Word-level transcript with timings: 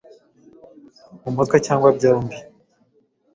mu 1.21 1.29
mutwe 1.35 1.57
cyangwa 1.65 1.89
byombi. 1.97 2.37